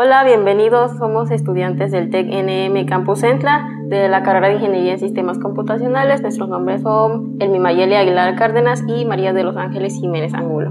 Hola, 0.00 0.22
bienvenidos. 0.22 0.92
Somos 0.96 1.28
estudiantes 1.32 1.90
del 1.90 2.08
TEC 2.08 2.28
NM 2.28 2.86
Campus 2.86 3.18
Centla 3.18 3.68
de 3.86 4.08
la 4.08 4.22
carrera 4.22 4.46
de 4.46 4.54
Ingeniería 4.54 4.92
en 4.92 5.00
Sistemas 5.00 5.40
Computacionales. 5.40 6.22
Nuestros 6.22 6.48
nombres 6.48 6.82
son 6.82 7.34
Elmi 7.40 7.58
Mayeli 7.58 7.96
Aguilar 7.96 8.36
Cárdenas 8.36 8.84
y 8.86 9.04
María 9.06 9.32
de 9.32 9.42
los 9.42 9.56
Ángeles 9.56 9.94
Jiménez 9.94 10.34
Angulo. 10.34 10.70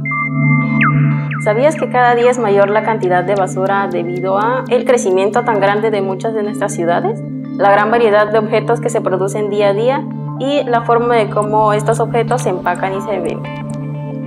¿Sabías 1.43 1.75
que 1.75 1.89
cada 1.89 2.15
día 2.15 2.31
es 2.31 2.39
mayor 2.39 2.69
la 2.69 2.83
cantidad 2.83 3.25
de 3.25 3.35
basura 3.35 3.89
debido 3.91 4.37
a 4.37 4.63
el 4.69 4.85
crecimiento 4.85 5.43
tan 5.43 5.59
grande 5.59 5.91
de 5.91 6.01
muchas 6.01 6.33
de 6.33 6.43
nuestras 6.43 6.73
ciudades? 6.73 7.21
La 7.57 7.69
gran 7.69 7.91
variedad 7.91 8.31
de 8.31 8.39
objetos 8.39 8.79
que 8.79 8.89
se 8.89 9.01
producen 9.01 9.49
día 9.49 9.71
a 9.71 9.73
día 9.73 10.07
y 10.39 10.63
la 10.63 10.83
forma 10.83 11.15
de 11.15 11.29
cómo 11.29 11.73
estos 11.73 11.99
objetos 11.99 12.43
se 12.43 12.49
empacan 12.51 12.93
y 12.93 13.01
se 13.01 13.19
venden. 13.19 13.76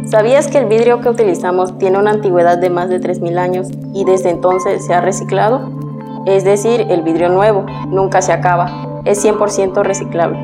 ¿Sabías 0.06 0.48
que 0.48 0.58
el 0.58 0.66
vidrio 0.66 1.00
que 1.00 1.08
utilizamos 1.08 1.76
tiene 1.78 1.98
una 1.98 2.10
antigüedad 2.10 2.58
de 2.58 2.70
más 2.70 2.88
de 2.88 3.00
3.000 3.00 3.38
años 3.38 3.68
y 3.94 4.04
desde 4.04 4.30
entonces 4.30 4.84
se 4.84 4.94
ha 4.94 5.00
reciclado? 5.00 5.70
Es 6.26 6.44
decir, 6.44 6.86
el 6.88 7.02
vidrio 7.02 7.28
nuevo 7.28 7.64
nunca 7.88 8.20
se 8.22 8.32
acaba, 8.32 9.00
es 9.04 9.24
100% 9.24 9.82
reciclable. 9.82 10.38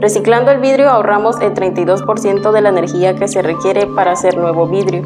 Reciclando 0.00 0.50
el 0.50 0.60
vidrio 0.60 0.90
ahorramos 0.90 1.40
el 1.40 1.54
32% 1.54 2.52
de 2.52 2.60
la 2.60 2.68
energía 2.68 3.14
que 3.16 3.28
se 3.28 3.42
requiere 3.42 3.86
para 3.86 4.12
hacer 4.12 4.36
nuevo 4.36 4.66
vidrio. 4.66 5.02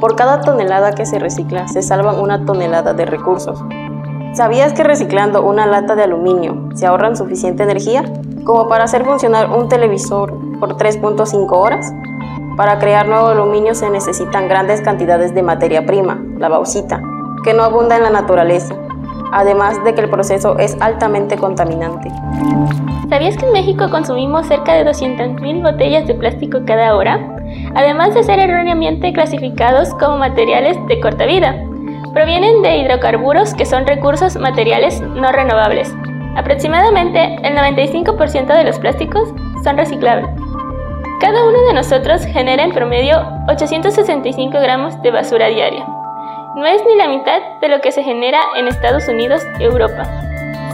Por 0.00 0.16
cada 0.16 0.40
tonelada 0.40 0.92
que 0.92 1.06
se 1.06 1.18
recicla 1.18 1.68
se 1.68 1.82
salvan 1.82 2.20
una 2.20 2.44
tonelada 2.44 2.94
de 2.94 3.04
recursos. 3.04 3.62
¿Sabías 4.32 4.72
que 4.72 4.84
reciclando 4.84 5.42
una 5.42 5.66
lata 5.66 5.96
de 5.96 6.04
aluminio 6.04 6.68
se 6.74 6.86
ahorran 6.86 7.16
suficiente 7.16 7.64
energía 7.64 8.04
como 8.44 8.68
para 8.68 8.84
hacer 8.84 9.04
funcionar 9.04 9.50
un 9.50 9.68
televisor 9.68 10.32
por 10.58 10.76
3.5 10.76 11.50
horas? 11.52 11.92
Para 12.60 12.78
crear 12.78 13.08
nuevo 13.08 13.28
aluminio 13.28 13.74
se 13.74 13.88
necesitan 13.88 14.46
grandes 14.46 14.82
cantidades 14.82 15.34
de 15.34 15.42
materia 15.42 15.86
prima, 15.86 16.22
la 16.36 16.50
bauxita, 16.50 17.00
que 17.42 17.54
no 17.54 17.62
abunda 17.62 17.96
en 17.96 18.02
la 18.02 18.10
naturaleza, 18.10 18.74
además 19.32 19.82
de 19.82 19.94
que 19.94 20.02
el 20.02 20.10
proceso 20.10 20.58
es 20.58 20.76
altamente 20.78 21.38
contaminante. 21.38 22.10
¿Sabías 23.08 23.38
que 23.38 23.46
en 23.46 23.54
México 23.54 23.88
consumimos 23.90 24.46
cerca 24.46 24.74
de 24.74 24.84
200.000 24.84 25.62
botellas 25.62 26.06
de 26.06 26.14
plástico 26.14 26.58
cada 26.66 26.94
hora? 26.96 27.34
Además 27.74 28.12
de 28.12 28.24
ser 28.24 28.38
erróneamente 28.38 29.14
clasificados 29.14 29.94
como 29.94 30.18
materiales 30.18 30.76
de 30.86 31.00
corta 31.00 31.24
vida. 31.24 31.64
Provienen 32.12 32.60
de 32.60 32.76
hidrocarburos 32.76 33.54
que 33.54 33.64
son 33.64 33.86
recursos 33.86 34.36
materiales 34.36 35.00
no 35.00 35.32
renovables. 35.32 35.90
Aproximadamente 36.36 37.36
el 37.36 37.56
95% 37.56 38.54
de 38.54 38.64
los 38.64 38.78
plásticos 38.78 39.30
son 39.64 39.78
reciclables. 39.78 40.28
Cada 41.20 41.44
uno 41.44 41.66
de 41.66 41.74
nosotros 41.74 42.24
genera 42.24 42.64
en 42.64 42.72
promedio 42.72 43.22
865 43.46 44.58
gramos 44.58 45.02
de 45.02 45.10
basura 45.10 45.48
diaria. 45.48 45.84
No 46.56 46.64
es 46.64 46.80
ni 46.86 46.96
la 46.96 47.08
mitad 47.08 47.42
de 47.60 47.68
lo 47.68 47.82
que 47.82 47.92
se 47.92 48.02
genera 48.02 48.40
en 48.56 48.68
Estados 48.68 49.06
Unidos 49.06 49.42
y 49.58 49.64
Europa. 49.64 50.04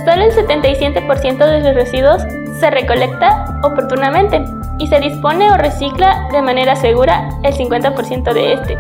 Solo 0.05 0.23
el 0.23 0.31
77% 0.31 1.37
de 1.39 1.61
los 1.63 1.75
residuos 1.75 2.23
se 2.61 2.71
recolecta 2.71 3.45
oportunamente 3.65 4.45
y 4.79 4.87
se 4.87 5.01
dispone 5.01 5.51
o 5.51 5.57
recicla 5.57 6.29
de 6.31 6.43
manera 6.43 6.77
segura 6.77 7.29
el 7.43 7.53
50% 7.53 8.33
de 8.33 8.53
este. 8.53 8.79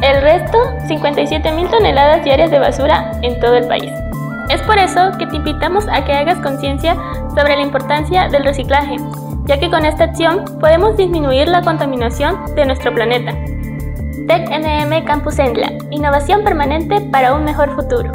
El 0.00 0.22
resto, 0.22 0.58
57.000 0.88 1.70
toneladas 1.70 2.24
diarias 2.24 2.50
de 2.50 2.58
basura 2.58 3.12
en 3.20 3.38
todo 3.38 3.54
el 3.56 3.66
país. 3.68 3.92
Es 4.48 4.62
por 4.62 4.78
eso 4.78 5.10
que 5.18 5.26
te 5.26 5.36
invitamos 5.36 5.86
a 5.88 6.06
que 6.06 6.14
hagas 6.14 6.38
conciencia 6.38 6.96
sobre 7.34 7.54
la 7.54 7.62
importancia 7.62 8.28
del 8.28 8.44
reciclaje 8.44 8.96
ya 9.46 9.58
que 9.58 9.70
con 9.70 9.84
esta 9.84 10.04
acción 10.04 10.44
podemos 10.60 10.96
disminuir 10.96 11.48
la 11.48 11.62
contaminación 11.62 12.54
de 12.54 12.66
nuestro 12.66 12.92
planeta. 12.94 13.32
TECNM 14.26 15.04
Campus 15.04 15.38
Endla, 15.38 15.72
innovación 15.90 16.42
permanente 16.42 17.00
para 17.12 17.34
un 17.34 17.44
mejor 17.44 17.74
futuro. 17.76 18.10